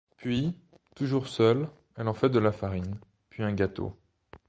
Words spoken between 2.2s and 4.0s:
de la farine, puis un gâteau.